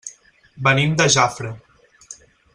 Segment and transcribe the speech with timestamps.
[0.67, 1.53] Venim de Jafre.